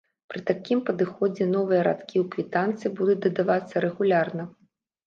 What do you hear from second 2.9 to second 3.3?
будуць